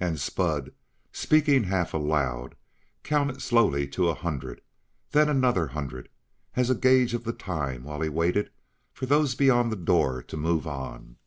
And 0.00 0.18
Spud, 0.18 0.72
speaking 1.12 1.62
half 1.62 1.94
aloud, 1.94 2.56
counted 3.04 3.40
slowly 3.40 3.86
to 3.90 4.08
a 4.08 4.16
hundred, 4.16 4.62
then 5.12 5.28
another 5.28 5.68
hundred, 5.68 6.08
as 6.56 6.70
a 6.70 6.74
gage 6.74 7.14
of 7.14 7.22
the 7.22 7.32
time 7.32 7.84
while 7.84 8.00
he 8.00 8.08
waited 8.08 8.50
for 8.92 9.06
those 9.06 9.36
beyond 9.36 9.70
the 9.70 9.76
door 9.76 10.24
to 10.24 10.36
move 10.36 10.66
on. 10.66 11.18